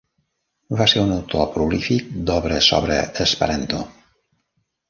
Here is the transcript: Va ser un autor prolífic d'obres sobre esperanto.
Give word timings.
Va 0.79 0.87
ser 0.93 1.03
un 1.07 1.11
autor 1.15 1.45
prolífic 1.57 2.09
d'obres 2.31 2.73
sobre 2.73 2.99
esperanto. 3.27 3.87